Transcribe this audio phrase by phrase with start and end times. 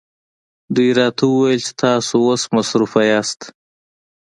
[0.75, 3.41] دوی راته وویل چې تاسو اوس مصروفه یاست.